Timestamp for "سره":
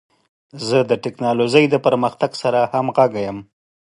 2.41-2.59